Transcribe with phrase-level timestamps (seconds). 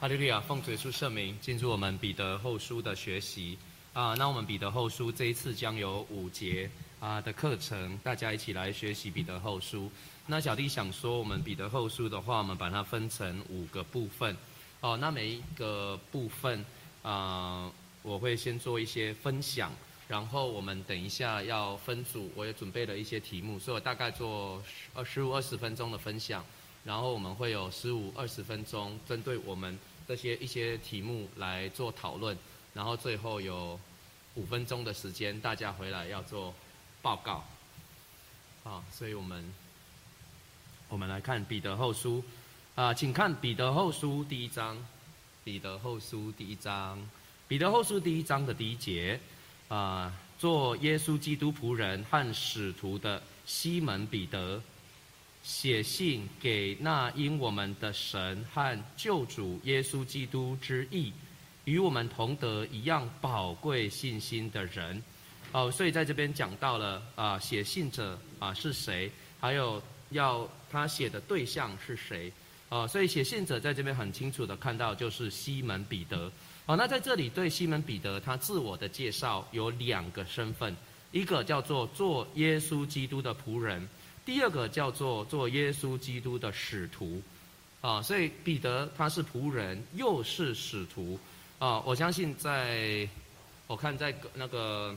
[0.00, 3.58] 哈利路亚，奉主耶稣圣名，进入我们彼得后书的学习
[3.92, 4.14] 啊。
[4.14, 6.70] 那我们彼得后书这一次将有五节
[7.00, 9.92] 啊的课程，大家一起来学习彼得后书。
[10.26, 14.34] 那小弟想说，我们彼得后书的话，我们把它分成五个部分
[14.80, 14.96] 哦。
[14.96, 16.64] 那每一个部分
[17.02, 17.70] 啊，
[18.00, 19.70] 我会先做一些分享，
[20.08, 26.42] 然后我们等一下要分组，我也准备了一些题目，所以我大概做十二十五二十分钟的分享，
[26.84, 29.78] 然后我们会有十五二十分钟针对我们。
[30.10, 32.36] 这些一些题目来做讨论，
[32.74, 33.78] 然后最后有
[34.34, 36.52] 五分钟的时间，大家回来要做
[37.00, 37.44] 报告。
[38.64, 39.54] 啊，所以我们
[40.88, 42.24] 我们来看彼得后书
[42.74, 44.84] 啊，请看彼得后书第一章，
[45.44, 47.08] 彼得后书第一章，
[47.46, 49.20] 彼得后书第一章的第一节
[49.68, 54.60] 啊，做耶稣基督仆人和使徒的西门彼得。
[55.52, 61.12] 写信给那因我们的神和救主耶稣基督之意，
[61.64, 65.02] 与我们同得一样宝贵信心的人，
[65.50, 69.10] 哦，所以在这边讲到了啊，写信者啊是谁，
[69.40, 72.32] 还有要他写的对象是谁，
[72.68, 76.30] 哦，所以写信者在这边很清楚的看到就是西门彼得，
[76.66, 80.74] 哦，那在这里对西门彼得他自我的介绍有两个身份，
[81.10, 83.86] 一个叫做做耶稣基督的仆人。
[84.30, 87.20] 第二个叫做做耶稣基督的使徒，
[87.80, 91.18] 啊，所以彼得他是仆人，又是使徒，
[91.58, 93.08] 啊，我相信在，
[93.66, 94.96] 我看在那个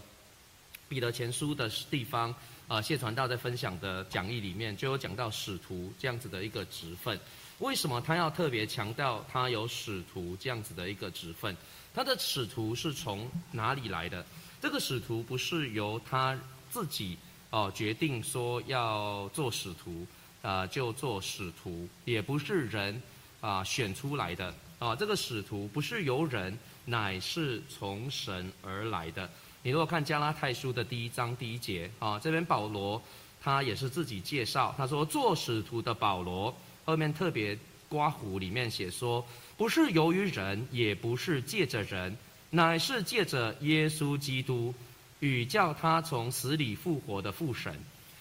[0.88, 2.32] 彼得前书的地方，
[2.68, 7.20] 啊，谢传道在分享的讲义里面就有讲到使徒这样子的一个职分。
[7.58, 11.58] 为什么他要特别强调他有使徒这样子的一个职分？
[11.92, 14.24] 他的使徒是从哪里来的？
[14.62, 17.18] 这个使徒不是由他自己。
[17.54, 20.08] 哦，决定说要做使徒，
[20.42, 23.00] 啊，就做使徒，也不是人
[23.42, 24.96] 啊选出来的啊。
[24.96, 29.30] 这个使徒不是由人，乃是从神而来的。
[29.62, 33.00] 你如果看加拉太书的第一章第一节啊，这边保罗
[33.40, 36.52] 他也是自己介绍，他说做使徒的保罗，
[36.86, 37.56] 后面特别
[37.88, 39.24] 刮胡里面写说，
[39.56, 42.18] 不是由于人，也不是借着人，
[42.50, 44.74] 乃是借着耶稣基督。
[45.24, 47.74] 与叫他从死里复活的父神，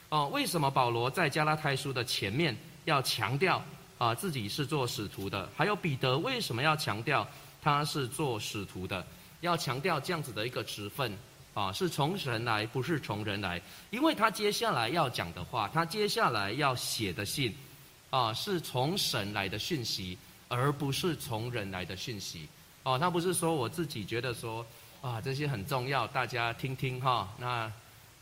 [0.08, 3.60] 哦，为什么保罗在加拉太书的前面要强调
[3.98, 5.48] 啊自己是做使徒的？
[5.56, 7.26] 还有彼得为什么要强调
[7.60, 9.04] 他是做使徒的？
[9.40, 11.12] 要强调这样子的一个职分
[11.54, 13.60] 啊，是从神来，不是从人来。
[13.90, 17.52] 因为他接下来要讲的话，他接下来要写的信
[18.10, 22.46] 啊，是从神来的讯息，而不是从人来的讯息。
[22.84, 24.64] 哦，他不是说我自己觉得说。
[25.02, 27.28] 啊，这些很重要，大家听听哈。
[27.36, 27.70] 那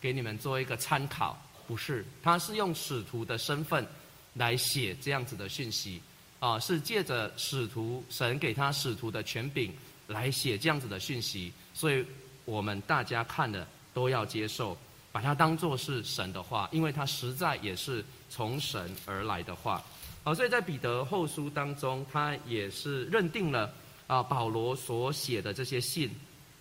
[0.00, 3.86] 给你们做一个参考，不是，他是用使徒的身份
[4.32, 6.00] 来写这样子的讯息，
[6.38, 9.70] 啊，是借着使徒神给他使徒的权柄
[10.06, 12.02] 来写这样子的讯息，所以
[12.46, 14.74] 我们大家看的都要接受，
[15.12, 19.84] 把它当做是神的话，因为他实在也是从神而来的话。
[20.24, 23.70] 好，所以在彼得后书当中，他也是认定了
[24.06, 26.10] 啊，保罗所写的这些信。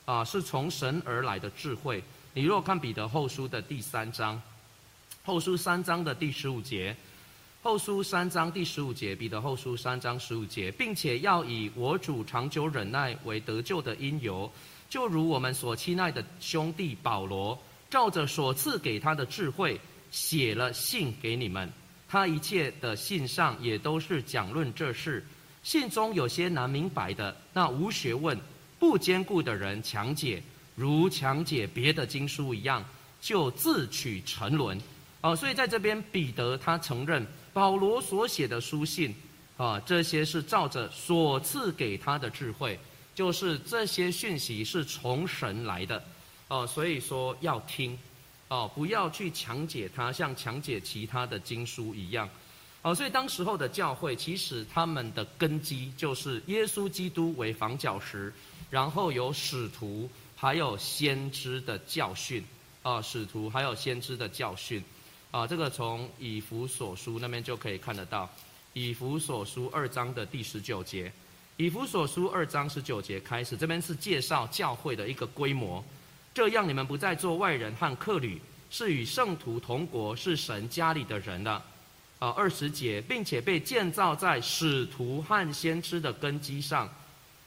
[0.10, 2.04] 啊，是从神而来的智慧。
[2.34, 4.42] 你若看彼得后书的第三章，
[5.24, 6.96] 后书三章的第十五节，
[7.62, 14.52] 后书三章第十五节，彼得后书三章十五节，并且要以我主长久忍耐为得救的因由，
[14.90, 17.56] 就如我们所亲爱的兄弟保罗，
[17.92, 21.72] 照着所赐给他的智慧，写了信给你们。
[22.08, 25.24] 他一切的信上也都是讲论这事。
[25.62, 28.36] 信中有些难明白的，那无学问。
[28.80, 30.42] 不坚固的人强解，
[30.76, 32.84] 如强解别的经书一样，
[33.20, 34.80] 就自取沉沦。
[35.22, 39.14] 哦，所以在这边，彼得他承认保罗所写的书信，
[39.58, 42.80] 啊，这些是照着所赐给他的智慧，
[43.14, 46.02] 就是这些讯息是从神来的。
[46.48, 48.00] 哦，所以说要听，
[48.48, 52.30] 哦，不要去强解它，像强解其他的经书一样。
[52.82, 58.34] 哦，所以当时候的教会，其实他们的根基就是耶稣基督为房角石。
[58.72, 62.44] 然后有使徒，还有先知的教训，
[62.84, 64.84] 啊，使徒还有先知的教训，
[65.32, 68.30] 啊，这个从以弗所书那边就可以看得到，
[68.74, 71.12] 以弗所书二章的第十九节，
[71.58, 75.84] 以弗所书二章十九节开始，这边是介绍教会的一个规模，
[76.32, 78.40] 这样你们不再做外人和客旅，
[78.70, 81.66] 是与圣徒同国，是神家里的人了，
[82.20, 86.88] 啊，二十节，并且被建造在使徒和先知的根基上。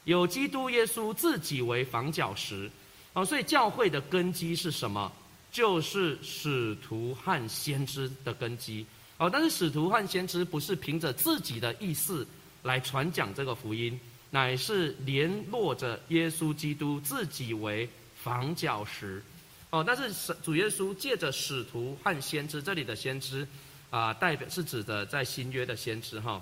[0.03, 2.69] 有基督耶稣自己为房角石，
[3.13, 5.11] 啊，所以教会的根基是什么？
[5.51, 8.83] 就是使徒和先知的根基，
[9.17, 12.25] 哦，但是使徒和先知不是凭着自己的意思
[12.63, 13.99] 来传讲这个福音，
[14.31, 19.21] 乃是联络着耶稣基督自己为房角石。
[19.69, 23.47] 哦，但是主耶稣借着使徒和先知，这里的先知
[23.93, 26.41] 啊，代表是指的在新约的先知哈，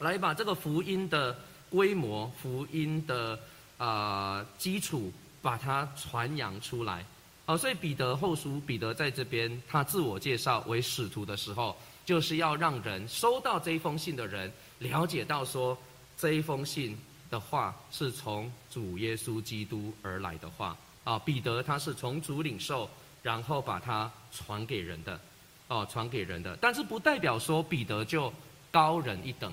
[0.00, 1.38] 来把这个福音的
[1.70, 3.38] 规模、福音的
[3.78, 7.06] 啊基础，把它传扬出来。
[7.46, 15.78] 哦，所以彼得后书，彼得在这边他自我介绍为使徒的时候，就是要让人收到这一封信的人了解到说，
[16.18, 16.98] 这一封信
[17.30, 20.76] 的话是从主耶稣基督而来的话。
[21.04, 22.90] 啊，彼得他是从主领受，
[23.22, 25.20] 然后把它传给人的，
[25.68, 26.56] 哦，传给人的。
[26.60, 28.32] 但是不代表说彼得就
[28.70, 29.52] 高人一等，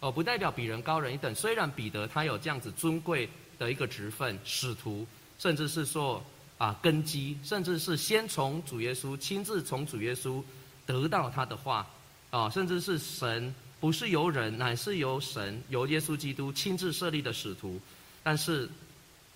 [0.00, 1.34] 哦，不代表比人高人一等。
[1.34, 5.06] 虽然彼得他有这样子尊贵的一个职分，使徒，
[5.38, 6.22] 甚至是说
[6.58, 10.42] 啊根基，甚至是先从主耶稣亲自从主耶稣
[10.86, 11.86] 得到他的话，
[12.30, 17.80] 啊，甚至是神不是由人，乃是由神由耶稣基督亲自设立的使徒，
[18.22, 18.68] 但是。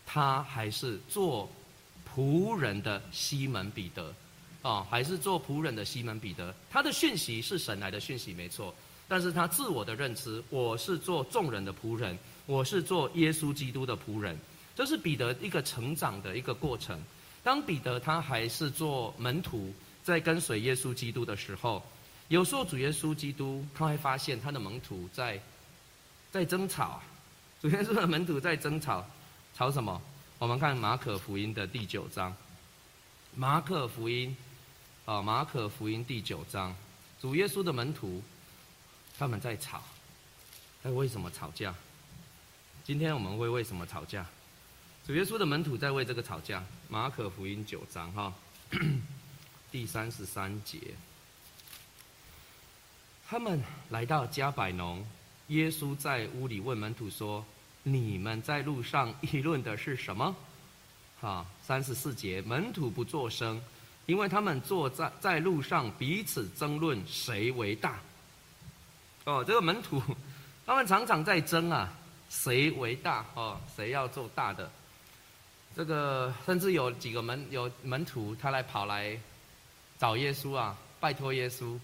[0.06, 1.50] 他还是做
[2.14, 4.14] 仆人的西门彼得，
[4.64, 6.52] 啊，还是做仆人的西门彼得。
[6.70, 8.74] 他的讯息是神来的讯息，没错。
[9.06, 14.38] 但是他自我的认知，我是做众人的仆人，我是做耶稣基督的仆人。
[14.74, 16.98] 这是彼得一个成长的一个过程。
[17.42, 19.70] 当彼得他还是做门徒，
[20.02, 21.82] 在跟随耶稣基督的时候，
[22.28, 25.38] 有时候主耶稣基督他会发现他的门徒在
[26.32, 27.02] 在争吵，
[27.60, 29.04] 主耶稣的门徒在争吵。
[29.54, 30.00] 吵什么？
[30.38, 32.34] 我们看马可福音的第九章。
[33.36, 34.34] 马可福音，
[35.06, 36.74] 啊，马可福音第九章，
[37.20, 38.22] 主耶稣的门徒
[39.18, 39.82] 他们在吵。
[40.82, 41.74] 哎，为什么吵架？
[42.84, 44.26] 今天我们会为什么吵架？
[45.06, 46.64] 主耶稣的门徒在为这个吵架。
[46.88, 48.32] 马可福音九章哈，
[49.70, 50.80] 第三十三节，
[53.28, 55.06] 他们来到加百农，
[55.48, 57.44] 耶稣在屋里问门徒说。
[57.86, 60.34] 你们在路上议论的是什么？
[61.20, 63.62] 啊，三十四节，门徒不作声，
[64.06, 67.98] 因为他们坐在在路上彼此争论谁为大。
[69.24, 70.02] 哦，这个门徒，
[70.66, 71.92] 他们常常在争啊，
[72.28, 73.24] 谁为大？
[73.34, 74.70] 哦，谁要做大的？
[75.74, 79.18] 这个甚至有几个门有门徒，他来跑来
[79.98, 81.78] 找耶稣啊，拜托耶稣，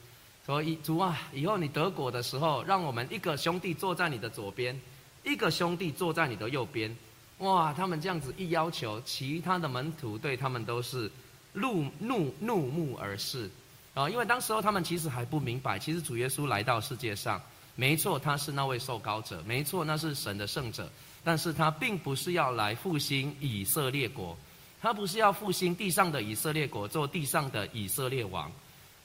[0.47, 4.79] 说：“主啊，以后你得果的时候，让我们一个兄弟坐在你的左边。”
[5.23, 6.97] 一个兄弟坐在你的右边，
[7.41, 7.75] 哇！
[7.75, 11.13] 他们这样子一要求，其他的门徒对他们都是
[11.53, 13.51] 怒怒怒目而视
[13.95, 14.09] 啊！
[14.09, 17.41] 因为当时候他们其实还不明白，其实主耶稣来到世界上，
[17.75, 20.91] 没错，他是那位受膏者，没错，那是神的圣者，
[21.23, 24.37] 但是他并不是要来复兴以色列国，
[24.81, 28.51] 他不是要复兴地上的以色列国，做地上的以色列王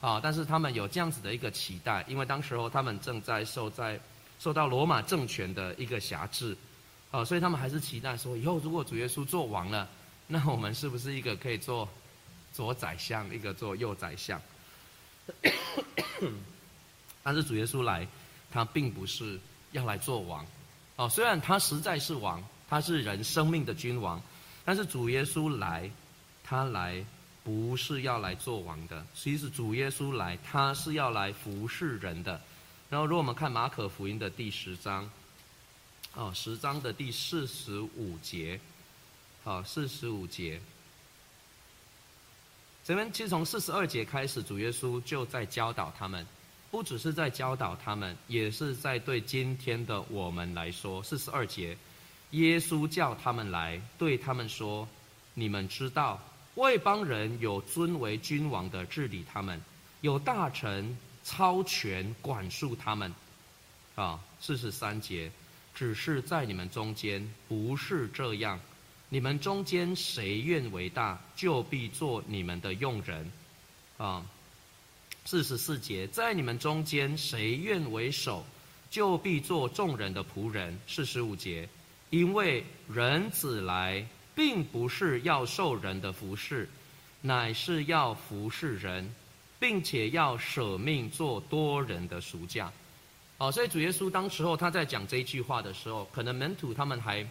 [0.00, 0.20] 啊！
[0.22, 4.00] 但是他们有这样子的一个期待，因为当时候他们正在受在。
[4.38, 6.54] 受到罗马政权的一个辖制，
[7.10, 9.88] 啊，所以他们还是期待说，以后如果主耶稣做王了，
[10.26, 11.88] 那我们是不是一个可以做
[12.56, 14.40] 左宰相，一个做右宰相？
[17.22, 18.08] 但是主耶稣来，
[18.50, 19.38] 他并不是
[19.72, 20.46] 要来做王，
[20.96, 24.22] 哦，虽然他实在是王，他是人生命的君王，
[24.64, 25.90] 但是主耶稣来，
[26.42, 27.04] 他来
[27.44, 32.40] 不是要来做王的，其实主耶稣来，他是要来服侍人的。
[32.88, 35.10] 然后，如果我们看马可福音的第十章，
[36.14, 38.58] 哦，十章的第四十五节，
[39.44, 40.58] 好，四十五节，
[42.86, 46.24] 这边其实从四十二节开始，主耶稣就在教导他们，
[46.70, 51.02] 不只是在教导他们，也是在对今天的我们来说。
[51.02, 51.76] 四十二节，
[52.30, 54.88] 耶稣叫他们来，对他们说
[55.34, 56.22] ：“你们知道，
[56.54, 59.60] 外邦人有尊为君王的治理他们，
[60.02, 60.96] 有大臣。”
[61.28, 63.12] 超权管束他们，
[63.96, 65.28] 啊，四十三节，
[65.74, 68.60] 只是在你们中间不是这样，
[69.08, 73.30] 你们中间谁愿为大，就必做你们的用人，
[73.98, 74.24] 啊，
[75.24, 78.44] 四十四节，在你们中间谁愿为首，
[78.90, 80.78] 就必做众人的仆人。
[80.86, 81.68] 四十五节，
[82.10, 86.68] 因为人子来，并不是要受人的服侍，
[87.20, 89.14] 乃是要服侍人。
[89.58, 92.70] 并且要舍命做多人的赎价，
[93.38, 97.26] 哦，所以主耶稣当时候他在讲这一句话的时候，可能门徒他们还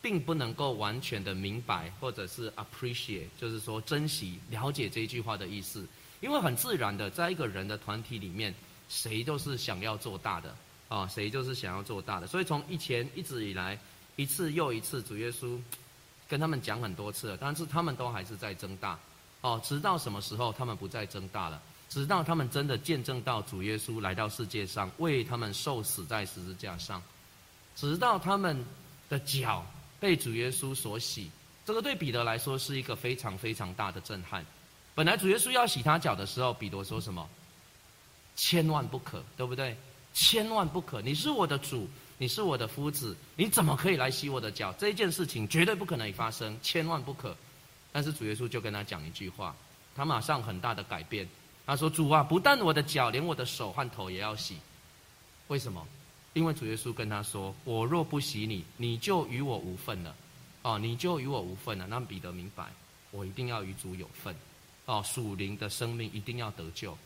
[0.00, 5.86] 并不能够完全的明白，或者是 appreciate，就是说珍惜、了解这一句话的意思。
[6.20, 8.54] 因为很自然的，在一个人的团体里面，
[8.88, 10.56] 谁都是想要做大的，
[10.88, 12.26] 啊，谁就是想要做大的。
[12.26, 13.78] 所以从以前一直以来，
[14.16, 15.56] 一次又一次，主耶稣
[16.28, 18.98] 跟他们讲很多次了，但是他们都还是在增大。
[19.40, 21.62] 哦，直到什么时候他们不再增大了？
[21.88, 27.02] 直到他们真的见证到主耶稣来到世界上，为他们受死在十字架上，
[27.76, 28.62] 直到他们
[29.08, 29.64] 的脚
[30.00, 31.30] 被主耶稣所洗。
[31.64, 34.44] 这个对彼得来说是一个非常非常大的震撼。
[34.94, 37.28] 本来主耶稣要洗他脚的时候，彼得说什么？
[38.36, 39.76] 千万不可，对不对？
[40.14, 41.00] 千万不可！
[41.02, 44.72] 你是我的主，你是我的夫子，你怎么可以来洗我的脚？
[44.78, 47.36] 这一件事情绝对不可能发生，千万不可。
[47.92, 49.54] 但是主耶稣就跟他讲一句话，
[49.94, 51.28] 他马上很大的改变。
[51.66, 54.56] 他说：“主啊，不但我的脚，连我的手和头也要洗。
[55.48, 55.86] 为什么？
[56.38, 60.14] 因为主耶稣跟他说：我若不洗你，你就与我无份了。”
[60.62, 61.88] 哦，你就与我无份了。
[61.88, 62.66] 让彼得明白，
[63.10, 64.32] 我一定要与主有份。
[64.86, 66.96] 哦，属灵的生命一定要得救。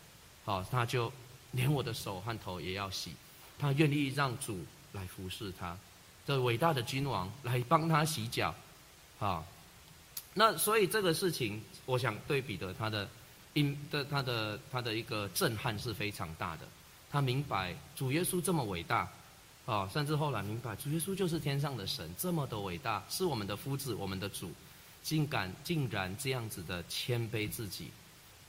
[0.45, 1.11] 好，他就
[1.53, 3.15] 连我的手和头也要洗。
[3.59, 4.59] 他愿意让主
[4.93, 5.79] 来服侍他，
[6.27, 8.55] 这伟大的君王来帮他洗脚。
[9.19, 9.47] 好，
[10.35, 13.09] 那所以这个事情，我想对彼得他的
[13.55, 16.69] 因的他的他的一个震撼是非常大的。
[17.11, 19.09] 他明白主耶稣这么伟大。
[19.73, 24.53] 啊，甚至后来明白，主耶稣就是天上的神，这么的伟大，是我们的夫子，我们的主，
[25.03, 27.91] 竟敢竟然这样子的谦卑自己，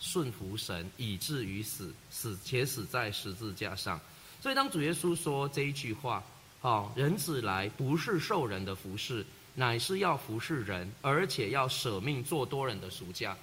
[0.02, 3.98] 顺服神，以至于死，死且死在十字架上。
[4.42, 6.22] 所以当主耶稣说这一句话，
[6.62, 9.26] 啊，人子来不是受人的服侍，
[9.56, 13.38] 乃是要服侍人，而且要舍命做多人的赎价。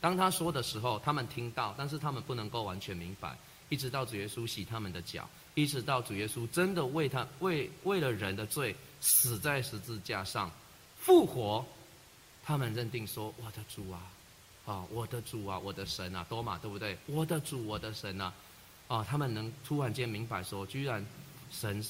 [0.00, 3.36] 当他说的时候，他们听到，但是他们不能够完全明白，
[3.70, 5.28] 一直到主耶稣洗他们的脚。
[5.54, 10.50] 一直到主耶稣真的为他为为了人的罪死在十字架上，
[10.98, 11.64] 复活，
[12.42, 14.02] 他们认定说：“我的主啊，
[14.66, 16.98] 啊，我的主啊，我的神啊，多玛，对不对？
[17.06, 18.34] 我的主，我的神啊，
[18.88, 21.06] 啊，他们能突然间明白说，居然
[21.52, 21.80] 神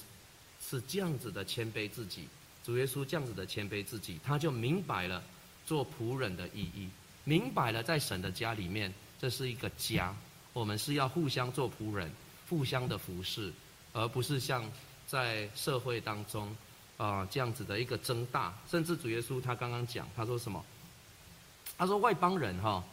[0.61, 2.28] 是这样子的谦卑自己，
[2.62, 5.23] 主耶稣这样子的谦卑自己，他就明白了
[5.64, 6.90] 做仆人的意义，
[7.25, 10.14] 明白了在神的家里面，这是一个家，
[10.52, 12.12] 我们是要互相做仆人。”
[12.49, 13.53] 互相的服侍，
[13.93, 14.65] 而不是像
[15.07, 16.55] 在社会当中
[16.97, 18.53] 啊这样子的一个增大。
[18.71, 20.65] 甚至主耶稣他刚刚讲，他说什么？
[21.77, 22.85] 他说外邦人哈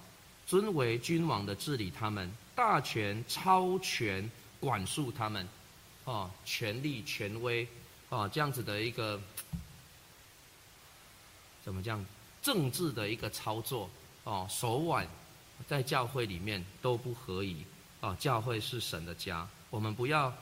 [0.48, 4.30] 尊为君王的治理他们，大权超权
[4.60, 5.48] 管束他们，
[6.06, 7.68] 啊权力权威
[8.10, 9.22] 啊这样子的一个
[11.64, 12.04] 怎么讲
[12.42, 13.90] 政治的一个操作
[14.24, 15.08] 哦手腕
[15.68, 17.64] 在教会里面都不合宜。
[18.02, 20.34] 啊，教会是神的家，我们不要，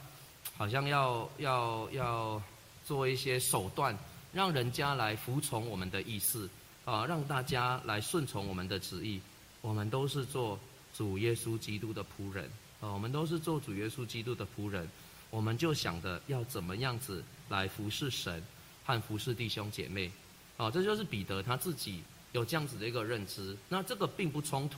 [0.57, 2.41] 好像要要要
[2.85, 3.95] 做一些手段，
[4.31, 6.49] 让人家来服从我们的意思，
[6.85, 9.21] 啊，让大家来顺从我们的旨意。
[9.59, 10.57] 我们都是做
[10.95, 12.45] 主耶稣基督的仆人，
[12.79, 14.89] 啊，我们都是做主耶稣基督的仆人，
[15.29, 18.41] 我们就想着要怎么样子来服侍神
[18.85, 20.09] 和服侍弟兄姐妹，
[20.55, 22.01] 啊，这就是彼得他自己
[22.31, 23.57] 有这样子的一个认知。
[23.67, 24.77] 那这个并不冲突，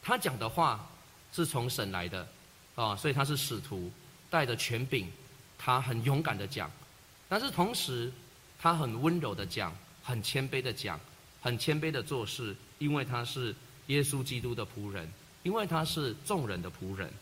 [0.00, 0.88] 他讲的话。
[1.32, 2.26] 是从神来的，
[2.74, 3.92] 啊，所以他是使徒，
[4.30, 5.06] 带着权柄，
[5.58, 6.70] 他很勇敢的讲，
[7.28, 8.10] 但是同时，
[8.58, 10.98] 他很温柔的讲，很谦卑的讲，
[11.42, 13.54] 很谦卑的做事，因为他是
[13.88, 15.06] 耶稣基督的仆人，
[15.42, 17.12] 因为他是众人的仆人，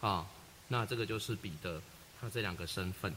[0.00, 0.26] 啊，
[0.68, 1.80] 那这个就是彼得，
[2.20, 3.14] 他这两个身份。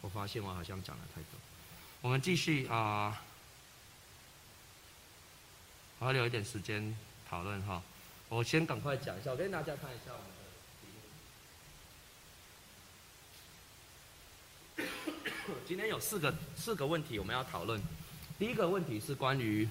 [0.00, 1.30] 我发现我好像讲了太多，
[2.02, 3.20] 我们继续啊。
[5.98, 6.94] 我还留一点时间
[7.28, 7.82] 讨论哈，
[8.28, 10.18] 我先赶快讲一下，我跟大家看一下我
[14.76, 14.90] 们的
[15.66, 17.80] 今天有四个四个问题我们要讨论。
[18.38, 19.66] 第一个问题是关于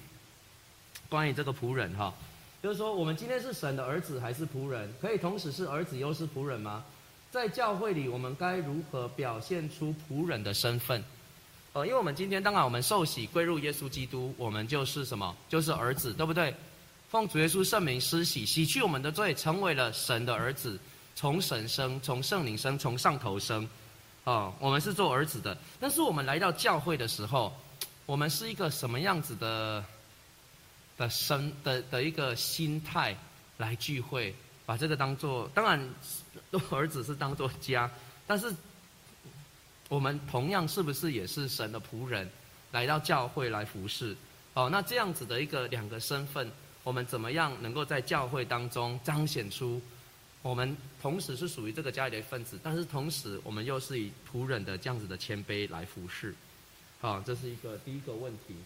[1.08, 2.12] 关于这个仆人哈，
[2.60, 4.92] 就是说我们今天是神的儿子还是仆人？
[5.00, 6.84] 可以同时是儿子又是仆人吗？
[7.30, 11.04] 在教会里，我们该如何表现出仆人的身份？
[11.76, 15.36] 呃，因为我们今天当然我们受洗归入耶稣基督，我们就是什么？
[15.46, 16.54] 就是儿子，对不对？
[17.10, 20.80] 奉主耶稣圣名施洗，洗去我们的罪，成为了神的儿子，
[21.14, 23.68] 从神生，从圣灵生，从上头生。
[24.24, 25.54] 哦，我们是做儿子的。
[25.78, 27.54] 但是我们来到教会的时候，
[28.06, 29.84] 我们是一个什么样子的
[30.96, 33.14] 的生的的一个心态
[33.58, 34.34] 来聚会？
[34.64, 35.78] 把这个当做，当然
[36.70, 37.90] 儿子是当做家，
[38.26, 38.50] 但是。
[39.88, 42.28] 我们同样是不是也是神的仆人，
[42.72, 44.16] 来到教会来服侍？
[44.54, 46.50] 哦，那这样子的一个两个身份，
[46.82, 49.80] 我们怎么样能够在教会当中彰显出，
[50.42, 56.34] 我们同时是属于这个家里的一份子，但是同时我们又是以仆人的这样子的谦卑来服侍？
[57.00, 58.56] 好，这是一个第一个问题。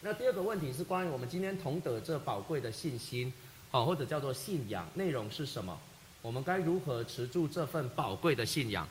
[0.00, 3.30] 那第二个问题是关于我们今天同得这宝贵的信心，
[3.72, 5.78] 哦，或者叫做信仰，内容是什么？
[6.22, 8.88] 我们该如何持住这份宝贵的信仰？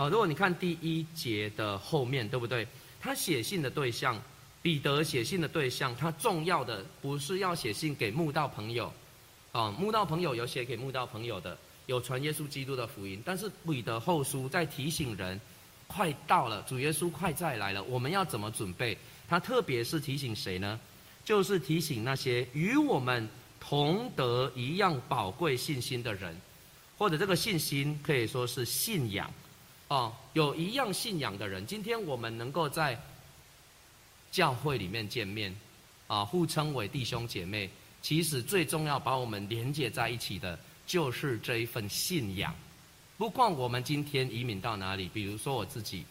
[0.00, 2.66] 好，如果你看第一节的后面，对不对？
[3.02, 4.18] 他写信的对象，
[4.62, 8.90] 彼得写信的对象，他重要的不是要写信给慕道朋友，
[9.52, 11.54] 啊，慕道朋友有写给慕道朋友的，
[11.84, 13.20] 有传耶稣基督的福音。
[13.26, 15.38] 但是彼得后书在提醒人，
[15.86, 18.96] 快到了，主耶稣快再来了，我们要怎么准备？
[19.28, 20.80] 他特别是提醒谁呢？
[21.26, 23.28] 就是提醒那些与我们
[23.60, 26.34] 同得一样宝贵信心的人，
[26.96, 29.30] 或者这个信心可以说是信仰，
[29.90, 31.66] 哦，有一样信仰的人。
[31.66, 32.96] 今天我们能够在
[34.30, 35.52] 教会里面见面，
[36.06, 37.68] 啊，互称为弟兄姐妹。
[38.00, 40.56] 其实最重要把我们连接在一起的，
[40.86, 42.54] 就是这一份信仰。
[43.18, 46.04] 不管我们今天移民到哪里，比如说我自己，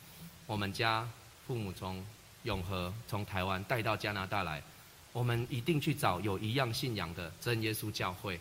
[0.45, 1.09] 我们家
[1.48, 2.05] 父母从
[2.43, 4.62] 永和从台湾带到加拿大来，
[5.13, 8.38] 我们一定去找有一样信仰的真耶稣教会。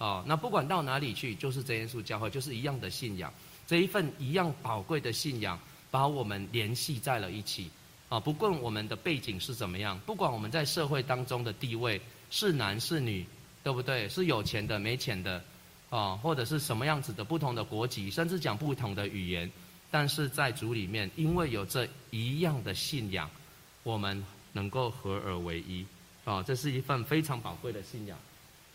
[0.00, 3.32] 哦，那不管到哪里去，就是真耶稣教会，就是一样的信仰。
[3.66, 5.56] 这一份一样宝贵的信仰，
[5.90, 7.70] 把我们联系在了一起。
[8.08, 12.00] 啊，不管我们的背景是怎么样，不管我们在社会当中的地位。
[12.32, 13.26] 是男是女，
[13.64, 14.08] 对不对？
[14.08, 15.42] 是有钱的没钱的，
[15.88, 19.50] 啊，或者是什么样子的不同的国籍，甚至讲不同的语言，
[19.90, 23.28] 但是在主里面，因为有这一样的信仰，
[23.82, 25.84] 我们能够合而为一，
[26.24, 28.16] 啊，这是一份非常宝贵的信仰。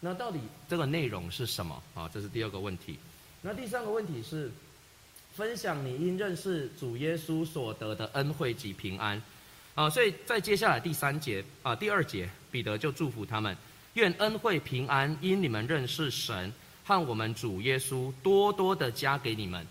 [0.06, 1.82] 那到底这个内容是什么？
[1.96, 2.96] 啊，这是第二个问题。
[3.42, 4.52] 那第三个问题是，
[5.34, 9.20] 分享你因认识主耶稣所得的恩惠及平安。
[9.74, 13.58] 啊，所以在接下来第三节啊，第二节，彼得就祝福他们，
[13.96, 19.66] 愿恩惠平安因你们认识神和我们主耶稣多多的加给你们。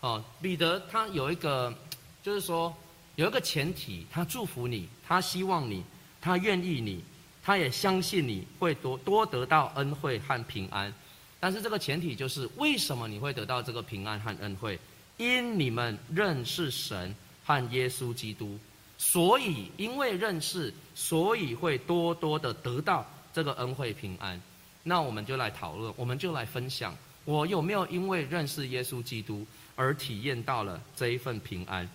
[0.00, 1.72] 哦，彼得他有一个，
[2.20, 2.74] 就是说
[3.14, 5.84] 有一个前提，他祝福你，他希望你，
[6.20, 7.04] 他愿意你，
[7.42, 10.92] 他也相信你会多多得到恩惠和平安。
[11.40, 14.78] 但是这个前提就是，为什么你会得到这个平安和恩惠？
[15.16, 18.58] 因你们认识神和耶稣基督。
[18.96, 24.40] 所以，因为认识，所以会多多的得到这个恩惠平安。
[24.84, 31.88] 那我们就来讨论，我们就来分享，我有没有因为认识耶稣基督而体验到了这一份平安？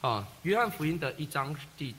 [0.00, 1.94] 啊，约翰福音的一章第，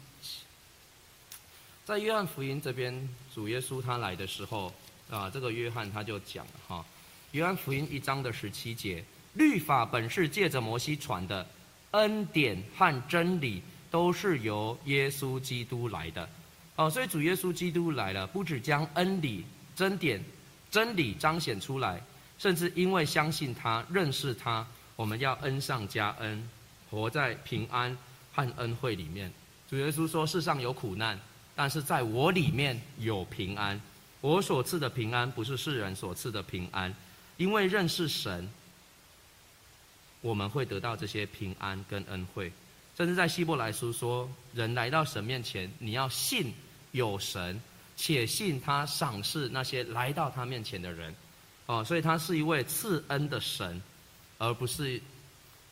[1.86, 4.74] 在约翰福音这边，主耶稣他来的时候，
[5.10, 6.84] 啊，这个约翰他就讲哈，
[7.32, 11.48] 约翰福音一章的十七节，律法本是借着摩西传的，
[11.92, 13.62] 恩典和真理。
[13.92, 16.28] 都是由耶稣基督来的，
[16.76, 20.22] 哦，所以主耶稣基督来了，不止将恩理、真典、
[20.70, 22.04] 真理彰显出来，
[22.38, 24.68] 甚至因为相信他、认识他，
[24.98, 26.50] 我们要恩上加恩，
[26.90, 27.98] 活在平安
[28.34, 29.32] 和恩惠里面。
[29.70, 31.18] 主耶稣说：“世上有苦难，
[31.56, 33.80] 但是在我里面有平安。
[34.22, 36.94] 我所赐的平安，不是世人所赐的平安，
[37.38, 38.50] 因为认识神，
[40.22, 42.52] 我们会得到这些平安跟恩惠。”
[42.98, 46.54] 甚至在希伯来书说，人来到神面前，你要信
[46.92, 47.62] 有神，
[47.98, 51.14] 且信他赏识那些来到他面前的人，
[51.66, 53.82] 哦，所以他是一位赐恩的神，
[54.38, 55.00] 而不是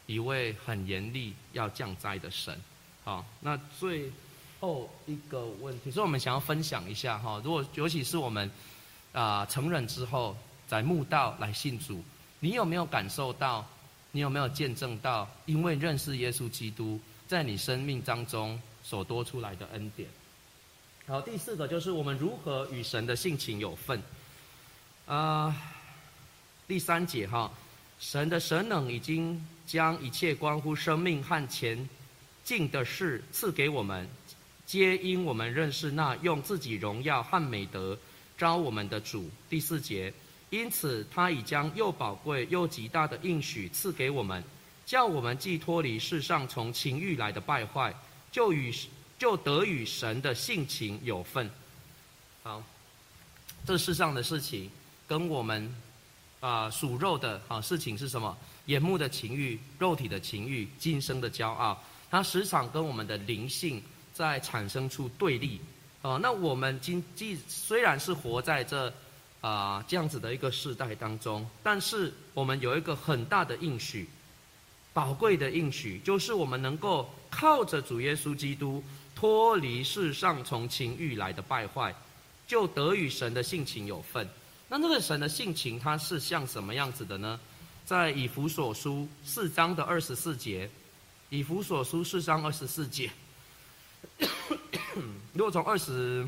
[0.05, 2.55] 一位很严厉要降灾的神。
[3.05, 4.11] 好，那最
[4.63, 8.49] 后一个问题，所以我们想要分享一下哈，如果尤其是我们
[9.11, 10.37] 啊成人之后
[10.69, 12.01] 在墓道来信主，
[12.39, 13.67] 你有没有感受到？
[14.13, 15.27] 你有没有见证到？
[15.45, 16.97] 因为认识耶稣基督。
[17.27, 20.07] 在你生命当中所多出来的恩典。
[21.07, 24.01] 好，第四个就是我们如何与神的性情有份。
[25.07, 25.55] 啊，
[26.67, 27.51] 第三节哈，
[27.99, 31.89] 神的神能已经将一切关乎生命和前
[32.43, 34.07] 进的事赐给我们，
[34.65, 37.97] 皆因我们认识那用自己荣耀和美德
[38.37, 39.29] 招我们的主。
[39.49, 40.13] 第四节，
[40.49, 44.43] 因此他已将又宝贵又极大的应许赐给我们。
[44.85, 47.93] 叫我们既脱离世上从情欲来的败坏，
[48.31, 48.73] 就与
[49.17, 51.49] 就得与神的性情有份。
[52.43, 52.61] 好，
[53.65, 54.69] 这世上的事情
[55.07, 55.73] 跟我们
[56.41, 58.37] 啊属肉的啊事情是什么？
[58.65, 63.81] 眼目的情欲、肉体的情欲、今生的骄傲，它时常跟我们的灵性
[64.13, 65.59] 在产生出对立。
[66.01, 68.93] 哦，那我们今既虽然是活在这
[69.41, 74.07] 啊这样子的一个世代当中，但是我们有一个很大的应许。
[74.93, 78.83] 宝贵的应许，就是我们能够靠着主耶稣基督
[79.15, 81.95] 脱离世上从情欲来的败坏，
[82.45, 84.29] 就得与神的性情有份。
[84.69, 87.39] 那这个神的性情，它是像什么样子的呢？
[87.85, 90.69] 在以弗所书四章的二十四节，
[91.29, 93.09] 以弗所书四章二十四节，
[95.33, 96.27] 如果从二十，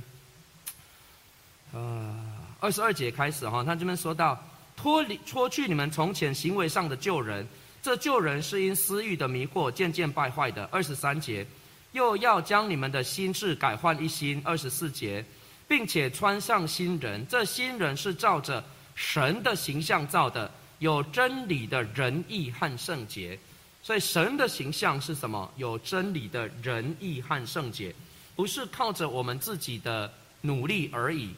[1.74, 2.16] 呃，
[2.60, 4.42] 二十二节开始哈，他这边说到
[4.76, 7.48] 脱离脱去你们从前行为上的旧人。
[7.82, 10.68] 这旧人是因私欲的迷惑渐渐败坏的。
[10.72, 11.46] 二十三节，
[11.92, 14.42] 又要将你们的心智改换一新。
[14.44, 15.24] 二十四节，
[15.68, 17.24] 并且穿上新人。
[17.28, 18.64] 这新人是照着
[18.96, 23.38] 神的形象造的，有真理的仁义和圣洁。
[23.86, 25.48] 所以神的形象是什么？
[25.58, 27.94] 有真理的仁义和圣洁，
[28.36, 31.30] 不是靠着我们自己的努力而已，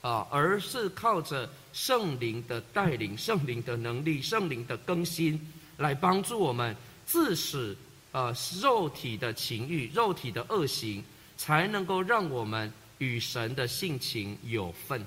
[0.00, 5.40] 啊，而是靠着圣灵的带领、圣灵的能力、圣灵的更新，
[5.76, 6.76] 来帮助我们
[7.06, 7.76] 自使
[8.10, 11.00] 呃肉体的情欲、肉体的恶行，
[11.36, 15.06] 才能够让我们与神的性情有份，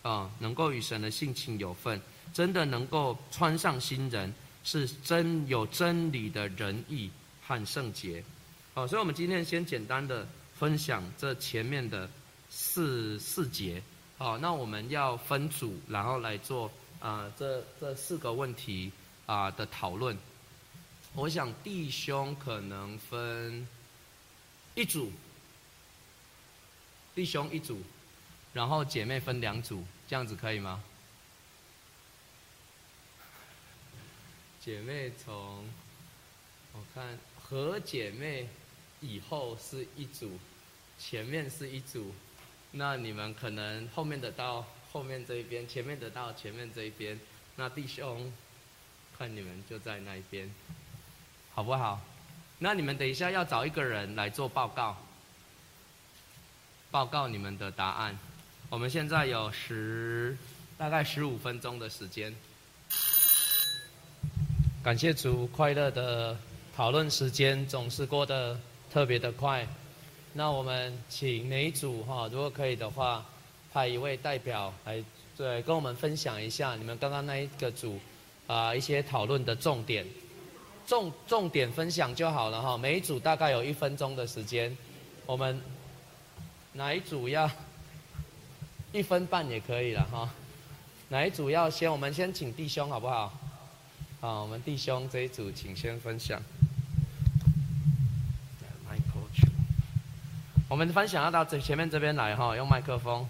[0.00, 2.00] 啊，能够与神的性情有份，
[2.32, 4.32] 真的能够穿上新人。
[4.64, 7.10] 是真有真理的仁义
[7.44, 8.22] 和圣洁，
[8.74, 12.08] 好，所以我们今天先简单的分享这前面的
[12.48, 13.82] 四四节，
[14.18, 16.70] 好，那我们要分组，然后来做
[17.00, 18.92] 啊这这四个问题
[19.26, 20.16] 啊的讨论。
[21.14, 23.66] 我想弟兄可能分
[24.74, 25.12] 一组，
[27.14, 27.82] 弟兄一组，
[28.54, 30.82] 然后姐妹分两组，这样子可以吗？
[34.64, 35.34] 姐妹从，
[36.72, 38.48] 我看和姐妹
[39.00, 40.38] 以后是一组，
[41.00, 42.14] 前面是一组，
[42.70, 47.18] 那你们可能后面的到后面这一边，前面的到前面这一边，
[47.56, 48.32] 那弟兄，
[49.18, 50.48] 看你们就在那一边，
[51.52, 52.00] 好不好？
[52.60, 54.96] 那你们等一下要找一个人来做报告，
[56.92, 58.16] 报告你们的答案。
[58.70, 60.36] 我们现在有十，
[60.78, 62.32] 大概十五分钟的时间。
[64.82, 66.36] 感谢主，快乐的
[66.74, 68.58] 讨论时间总是过得
[68.92, 69.64] 特别的快。
[70.32, 73.24] 那我们请每一组哈，如果可以的话，
[73.72, 75.00] 派一位代表来，
[75.36, 77.96] 对，跟我们分享一下你们刚刚那一个组
[78.48, 80.04] 啊一些讨论的重点，
[80.84, 82.76] 重重点分享就好了哈。
[82.76, 84.76] 每一组大概有一分钟的时间，
[85.26, 85.60] 我们
[86.72, 87.48] 哪一组要
[88.90, 90.28] 一分半也可以了哈。
[91.08, 91.88] 哪一组要先？
[91.88, 93.32] 我们先请弟兄好不好？
[94.22, 96.40] 好，我们弟兄这一组，请先分享。
[100.68, 103.28] 我们分享要到这前面这边来哈，用麦克风。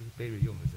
[0.00, 0.72] 这是 Barry 用的，是。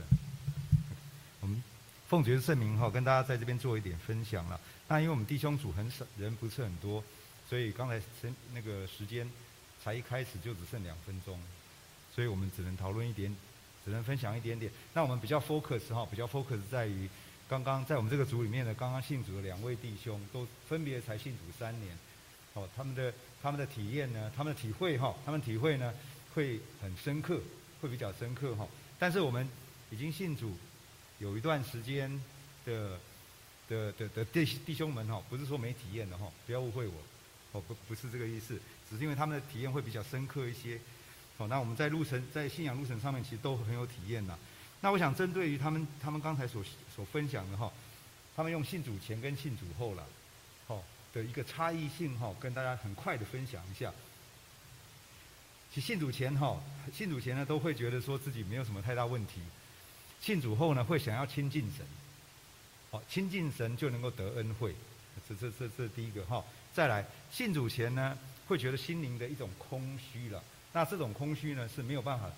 [1.41, 1.63] 我们
[2.07, 4.61] 奉爵圣名哈，跟大家在这边做一点分享了。
[4.87, 7.03] 那因为我们弟兄组很少，人不是很多，
[7.49, 8.05] 所以刚才时
[8.53, 9.27] 那个时间
[9.83, 11.39] 才一开始就只剩两分钟。
[12.15, 13.35] 所以我们只能讨论一点，
[13.83, 14.71] 只能分享一点点。
[14.93, 17.09] 那我们比较 focus 哈，比较 focus 在于
[17.49, 21.93] 刚刚在我们这个组里面的刚刚信主的两位弟兄，都分别才信主三年，
[22.53, 25.93] 哦，他们的他们的体验呢，他们的体会哈，他们体会呢
[26.33, 27.41] 会很深刻，
[27.81, 28.65] 会比较深刻哈。
[28.97, 29.45] 但是我们
[29.91, 30.55] 已经信主
[31.19, 32.09] 有一段时间
[32.63, 32.97] 的
[33.67, 36.93] 的的的弟弟兄们哈，不是说没体验的哈，不要误会我，
[37.51, 38.57] 哦不不是这个意思，
[38.89, 40.79] 只是因为他们的体验会比较深刻一些。
[41.37, 44.37] 好，那我们在路程，在信仰路程上面，其实都很有体验呐。
[44.79, 46.63] 那我想针对于他们，他们刚才所
[46.95, 47.69] 所分享的哈，
[48.35, 50.05] 他们用信主前跟信主后了，
[50.65, 53.91] 好，的一个差异性哈，跟大家很快的分享一下。
[55.73, 56.57] 其实信主前哈，
[56.93, 59.41] 信主前呢都会觉得说自己没有什么太大问题，
[60.21, 61.85] 信主后呢会想要亲近神，
[62.91, 64.73] 好，亲近神就能够得恩惠，
[65.27, 66.41] 这这这这第一个哈。
[66.73, 68.17] 再来，信主前呢
[68.47, 70.41] 会觉得心灵的一种空虚了。
[70.75, 72.29] 那这种空虚呢是没有办法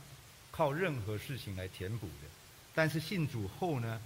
[0.52, 2.30] 靠任何事情来填补的，
[2.76, 4.00] 但是信主后呢，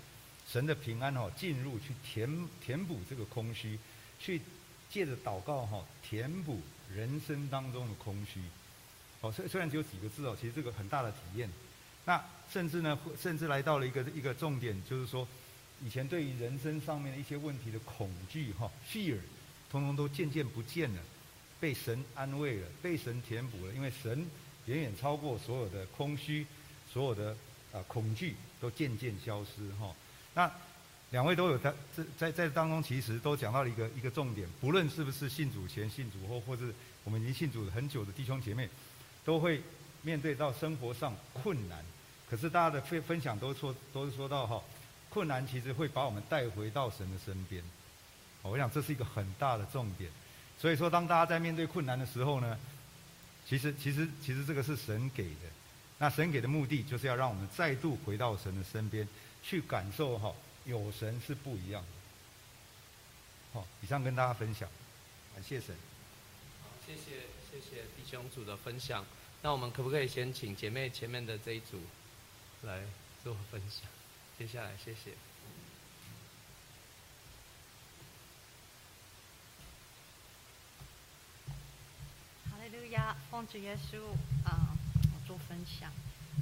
[0.48, 3.78] 神的平安哦进入去填填补这个空虚，
[4.22, 4.42] 去
[4.90, 6.62] 借着祷告哈填补
[6.96, 8.40] 人生当中的空虚，
[9.20, 11.50] 哦虽虽然只有几个字哦，其实这个很大的体验。
[12.06, 15.28] 那甚至呢，甚至来到了一个一个重点，就是说
[15.84, 19.20] 以前对于人生上面的一些问题的恐惧哈 fear，
[19.70, 21.02] 通通都渐渐不见了。
[21.62, 24.28] 被神安慰了，被神填补了，因为神
[24.66, 26.46] 远远超过所有的空虚，
[26.92, 27.38] 所有的
[27.72, 29.96] 啊恐惧都渐渐消失哈。
[30.34, 30.52] 那
[31.12, 38.68] 两位都有在这在在当中，其实都讲到了一个一个重点，不论是不是信主前、信主后，或是我们已经信主很久的弟兄姐妹，
[39.24, 39.62] 都会
[40.02, 41.86] 面对到生活上困难。
[42.30, 44.64] 可是大家的分分享都说都是说到哈，
[45.10, 47.62] 困难其实会把我们带回到神的身边。
[48.42, 50.10] 我想这是一个很大的重点。
[50.62, 52.60] 所以说，当大家在面对困难的时候呢，
[53.48, 55.50] 其实其实其实这个是神给的。
[55.98, 59.08] 那神给的目的，就是要让我们再度回到神的身边，
[59.42, 60.32] 去感受哈，
[60.66, 63.60] 有神是不一样的。
[63.60, 64.70] 好，以上跟大家分享，
[65.34, 65.76] 感谢神。
[66.62, 67.22] 好，谢谢
[67.52, 69.04] 谢谢弟兄组的分享。
[69.42, 71.82] 那我们可不可以先请姐妹前面的这一组
[72.62, 72.84] 来
[73.24, 73.90] 做分享？
[74.38, 75.12] 接下来，谢谢。
[82.92, 83.98] 亚奉主耶稣
[84.44, 84.76] 啊、
[85.14, 85.92] 我做分享。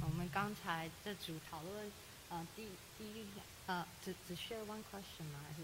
[0.02, 1.92] 我们刚才这组讨论
[2.28, 2.66] 呃第
[2.98, 3.24] 第一
[3.66, 5.40] 呃只只需要 one question 吗？
[5.46, 5.62] 还是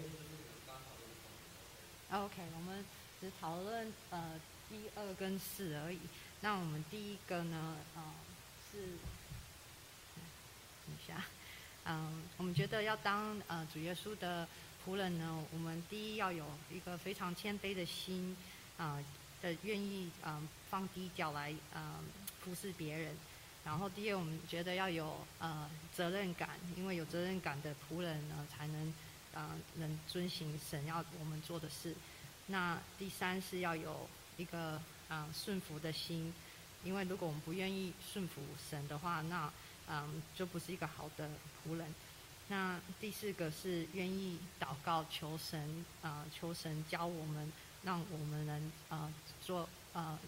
[2.25, 2.85] ？OK，我们
[3.21, 4.39] 只讨论呃
[4.71, 5.99] 一二跟四而已。
[6.41, 8.03] 那我们第一个呢，呃
[8.71, 8.79] 是，
[10.87, 11.25] 等一下，
[11.85, 14.47] 嗯，我们觉得要当呃主耶稣的
[14.87, 18.37] 仆人呢，我们第一要有一个非常谦卑的心，
[18.77, 19.03] 啊、
[19.43, 20.47] 的愿意嗯、
[20.77, 22.05] 放低脚来嗯、
[22.43, 23.17] 服侍别人。
[23.65, 28.93] 然后第二，我们觉得要有呃责任感，因为有责任感的仆人呢，才能
[29.33, 31.95] 呃能遵行神要我们做的事。
[32.49, 36.31] 那第三是要有一个啊、顺服的心，
[36.85, 39.51] 因为如果我们不愿意顺服神的话，那
[39.89, 41.31] 嗯就不是一个好的
[41.65, 41.87] 仆人。
[42.49, 47.51] 那第四个是愿意祷告求神啊、求神教我们，
[47.83, 49.11] 让我们能呃
[49.41, 50.19] 做啊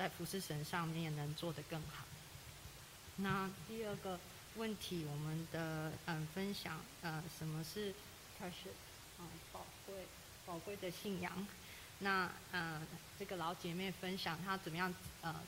[0.00, 2.06] 在服侍神上面能做得更好。
[3.16, 4.18] 那第二个
[4.56, 7.92] 问题，我们的嗯分享呃什么是
[8.40, 8.72] precious
[9.18, 9.94] 啊、宝贵
[10.46, 11.46] 宝贵的信仰？
[11.98, 12.80] 那呃
[13.18, 15.38] 这个老姐妹分享她怎么样呃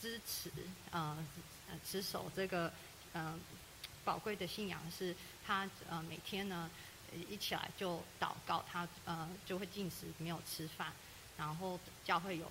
[0.00, 0.48] 支持
[0.92, 1.18] 呃
[1.68, 2.72] 呃持守这个
[3.14, 3.36] 呃
[4.04, 5.12] 宝贵的信仰是
[5.44, 6.70] 她呃每天呢
[7.10, 10.92] 呃一起来就祷告，她呃就会进食没有吃饭，
[11.36, 12.48] 然后教会有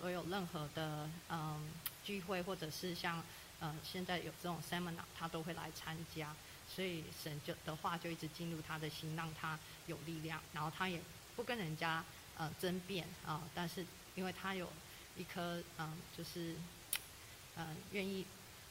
[0.00, 1.68] 所有任何的嗯、
[2.04, 3.22] 聚会或者是像
[3.60, 6.34] 呃现在有这种 seminar，他都会来参加，
[6.68, 11.00] 所以神就的话就一直进入他的心，让他有力量，然后他也
[11.34, 12.04] 不跟人家
[12.36, 14.70] 呃争辩啊、但是因为他有
[15.16, 16.54] 一颗嗯、就是
[17.56, 18.24] 嗯愿意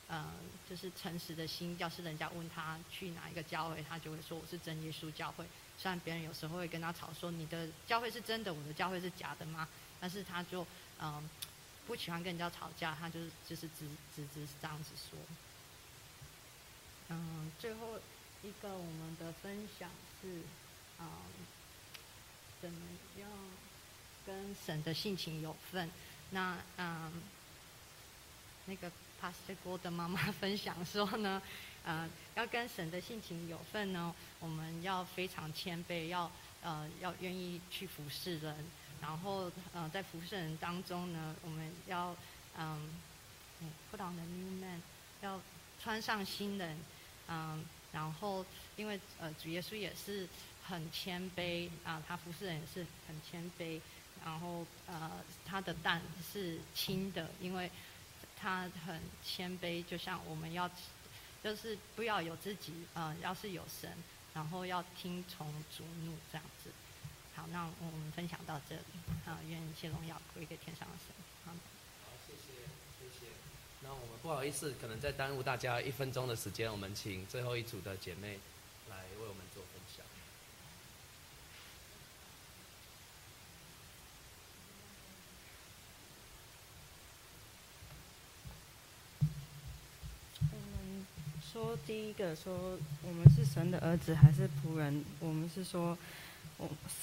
[0.08, 0.32] 呃
[0.70, 5.46] 就是诚实的心，要是人家问他去哪一个教会，他就会说我是真耶稣教会。
[5.78, 9.68] 虽然别人有时候会跟他吵说你的教会是真的，我的教会是假的吗？
[10.06, 10.64] 但是他就
[11.02, 11.28] 嗯、
[11.88, 15.18] 不喜欢跟人家吵架，他就是就是直直直是这样子说。
[17.10, 18.00] 嗯，最后
[18.44, 19.90] 一个我们的分享
[20.22, 20.44] 是，
[21.00, 21.08] 嗯，
[22.62, 22.80] 怎么
[23.20, 23.28] 样
[24.28, 25.90] 跟神的性情有份？
[26.30, 27.12] 那嗯，
[28.68, 31.42] 那个 Pastor 郭的妈妈 分享说呢，
[31.84, 38.56] 呃，要跟神的性情有份呢，我们要非常谦卑，要呃要愿意去服侍人，
[39.02, 42.16] 然后呃在服侍人当中呢，我们要
[42.58, 42.90] 嗯
[43.62, 44.82] 嗯 put on a new man，
[45.22, 45.40] 要
[45.82, 46.78] 穿上新人，
[47.28, 50.28] 嗯，然后因为呃主耶稣也是
[50.68, 53.80] 很谦卑啊、他服侍人也是很谦卑，
[54.24, 55.12] 然后呃
[55.46, 57.70] 他的担是轻的，因为
[58.36, 60.70] 他很谦卑，就像我们要
[61.44, 63.92] 就是不要有自己，呃，要是有神，
[64.34, 66.72] 然后要听从主怒这样子。
[67.36, 68.82] 好，那我们分享到这里，
[69.26, 71.14] 好，愿一切荣耀归给天上的神。
[71.44, 72.64] 好，好，谢谢，
[72.98, 73.32] 谢谢。
[73.82, 78.40] 那我们不好意思，可能再耽误大家一分钟的时间，我们请最后一组的姐妹
[78.90, 80.06] 来为我们做分享。
[90.52, 91.04] 我们
[91.52, 95.04] 说第一个说我们是神的儿子还是仆人？
[95.20, 95.98] 我们是说，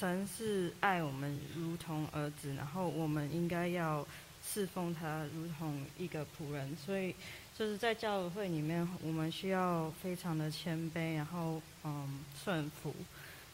[0.01, 4.07] 神是爱我们如同儿子，然后我们应该要
[4.45, 6.77] 侍奉他如同一个仆人。
[6.77, 7.15] 所以
[7.57, 12.95] 就是在教会里面，我们需要非常的谦卑，然后嗯顺服。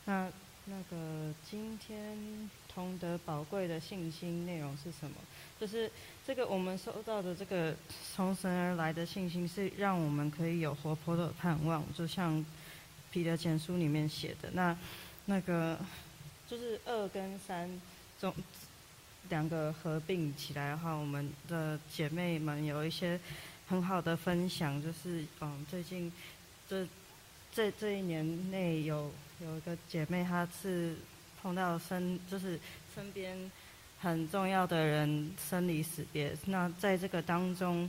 [0.04, 0.30] 那
[0.66, 2.16] 那个今天
[2.72, 5.16] 同得宝贵的信心内容是什么？
[5.58, 5.90] 就是
[6.26, 7.74] 这个我们收到的这个
[8.14, 12.44] 从神而来的信心，是让我们可以有活泼的盼望，就像
[13.10, 14.50] 彼得前书里面写的。
[14.52, 14.76] 那
[15.30, 15.78] 那个
[16.48, 17.68] 就是二跟三
[18.18, 18.34] 中
[19.28, 23.20] 两个合并起来的话，我们的姐妹们有一些
[23.68, 26.10] 很好的分享，就是嗯，最近
[26.66, 26.88] 这
[27.52, 29.12] 这这一年内有
[29.42, 30.96] 有一个姐妹，她是
[31.42, 32.58] 碰到身就是
[32.94, 33.36] 身边
[34.00, 36.34] 很重要的人生离死别。
[36.46, 37.88] 那在这个当中，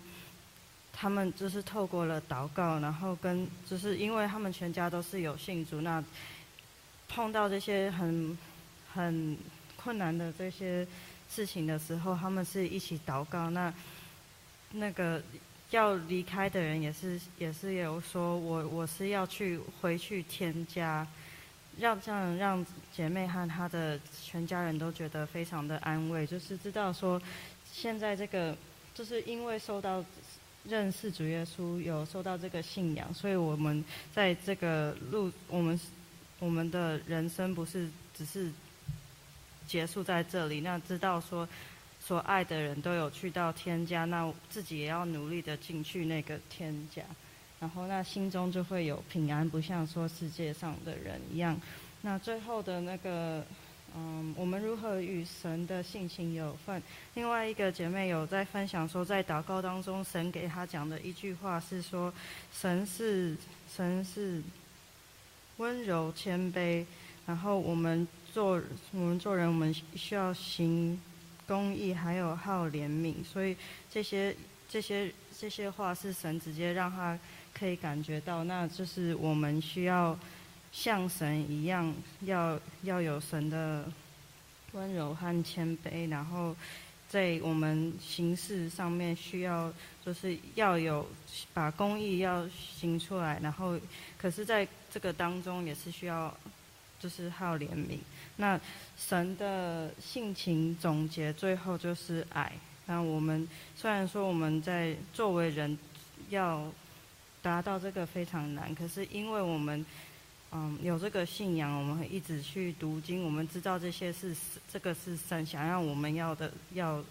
[0.92, 6.04] 他们就是透过了祷告，然后跟就是因为他们全家都是有信主，那
[7.10, 8.38] 碰到这些很
[8.94, 9.38] 很
[9.76, 10.88] 困难的这些
[11.30, 13.50] 事情的时候，他们是一起祷告。
[13.50, 13.74] 那
[14.72, 15.22] 那个
[15.72, 21.06] 要离开的人也是也是有说，我我是要去回去添加。
[21.80, 27.22] 让这样让姐妹和她的全家人都觉得非常的安慰，就是知道说，
[27.72, 28.54] 现在这个
[28.94, 30.04] 就是因为受到
[30.66, 33.82] 认识主耶稣，有受到这个信仰，所以我们
[34.14, 35.80] 在这个路，我们
[36.40, 38.50] 我们的人生不是只是
[39.68, 41.48] 结束在这里，那知道说，
[42.00, 47.04] 所爱的人都有去到天家，那自己也要努力的进去那个天家，
[47.60, 51.60] 然后那心中就会有平安，不像说世界上的人一样。
[52.02, 53.46] 那最后的那个，
[53.94, 56.82] 嗯，我们如何与神的性情有份？
[57.16, 62.14] 另外一个姐妹有在分享说，在祷告当中，神给她讲的一句话是说，
[62.54, 63.36] 神是
[63.76, 64.42] 神是
[65.60, 66.84] 温柔谦卑，
[67.26, 71.00] 然后我们做我们做人，我们需要行
[71.48, 73.56] 公义，还有好怜悯，所以
[73.90, 74.36] 这些
[74.68, 77.18] 这些这些话是神直接让他
[77.54, 80.18] 可以感觉到，那就是我们需要。
[80.72, 81.92] 像神一样，
[82.22, 83.92] 要要有神的
[84.74, 86.56] 温柔和谦卑，然后
[87.10, 89.74] 在我们行事上面需要，
[90.06, 91.04] 就是要有
[91.56, 92.48] 把公义要
[92.80, 93.80] 行出来，然后
[94.16, 96.36] 可是在这个当中也是需要，
[97.00, 97.98] 就是还有怜悯。
[98.38, 98.60] 那
[98.98, 102.52] 神的性情总结最后就是爱。
[102.86, 105.78] 那我们虽然说我们在作为人
[106.30, 106.64] 要
[107.42, 109.86] 达到这个非常难，可是因为我们。
[110.52, 113.24] 嗯，有这个信仰，我们一直去读经。
[113.24, 114.36] 我们知道这些是
[114.68, 117.04] 这个是神想要我们要的，要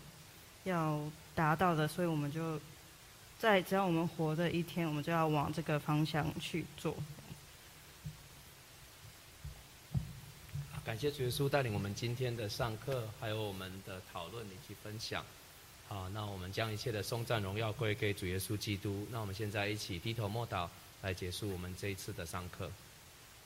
[0.64, 1.01] 要
[1.37, 2.61] 达到的，所以我们就
[3.38, 6.93] 在只要我们活的一天，我们就要往这个方向去做。
[10.88, 15.22] 感谢主耶稣带领我们今天的上课，还有我们的讨论以及分享。
[15.87, 19.07] 好，那我们将一切的颂赞荣耀归给主耶稣基督。
[19.12, 20.66] 那我们现在一起低头默祷，
[21.03, 22.72] 来结束我们这一次的上课。